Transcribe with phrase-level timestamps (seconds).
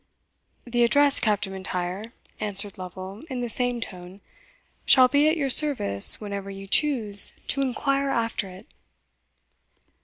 [0.65, 4.19] "The address, Captain M'Intyre," answered Lovel, in the same tone,
[4.83, 8.65] "shall be at your service whenever you choose to inquire after it!"